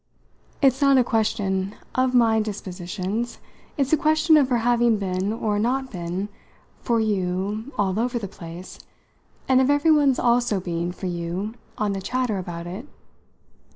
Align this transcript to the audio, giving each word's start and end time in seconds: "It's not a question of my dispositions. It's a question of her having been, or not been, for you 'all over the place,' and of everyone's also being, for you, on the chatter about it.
"It's 0.63 0.81
not 0.81 0.97
a 0.97 1.03
question 1.03 1.75
of 1.93 2.15
my 2.15 2.39
dispositions. 2.39 3.37
It's 3.77 3.93
a 3.93 3.97
question 3.97 4.35
of 4.35 4.49
her 4.49 4.57
having 4.65 4.97
been, 4.97 5.31
or 5.31 5.59
not 5.59 5.91
been, 5.91 6.27
for 6.79 6.99
you 6.99 7.71
'all 7.77 7.99
over 7.99 8.17
the 8.17 8.27
place,' 8.27 8.79
and 9.47 9.61
of 9.61 9.69
everyone's 9.69 10.17
also 10.17 10.59
being, 10.59 10.91
for 10.91 11.05
you, 11.05 11.53
on 11.77 11.93
the 11.93 12.01
chatter 12.01 12.39
about 12.39 12.65
it. 12.65 12.87